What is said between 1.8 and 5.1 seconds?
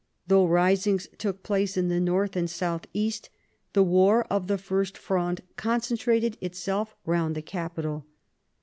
the north and south east, the war of the First